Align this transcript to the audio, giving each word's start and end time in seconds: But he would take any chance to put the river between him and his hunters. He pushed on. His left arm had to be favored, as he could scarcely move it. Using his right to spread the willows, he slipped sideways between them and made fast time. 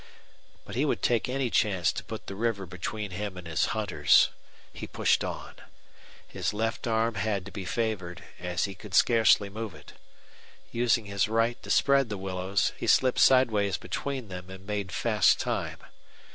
But 0.65 0.73
he 0.73 0.83
would 0.83 1.03
take 1.03 1.29
any 1.29 1.51
chance 1.51 1.91
to 1.91 2.03
put 2.03 2.25
the 2.25 2.33
river 2.33 2.65
between 2.65 3.11
him 3.11 3.37
and 3.37 3.45
his 3.45 3.65
hunters. 3.65 4.29
He 4.73 4.87
pushed 4.87 5.23
on. 5.23 5.53
His 6.27 6.55
left 6.55 6.87
arm 6.87 7.13
had 7.13 7.45
to 7.45 7.51
be 7.51 7.65
favored, 7.65 8.23
as 8.39 8.63
he 8.63 8.73
could 8.73 8.95
scarcely 8.95 9.47
move 9.47 9.75
it. 9.75 9.93
Using 10.71 11.05
his 11.05 11.27
right 11.27 11.61
to 11.61 11.69
spread 11.69 12.09
the 12.09 12.17
willows, 12.17 12.73
he 12.77 12.87
slipped 12.87 13.19
sideways 13.19 13.77
between 13.77 14.27
them 14.29 14.49
and 14.49 14.65
made 14.65 14.91
fast 14.91 15.39
time. 15.39 15.77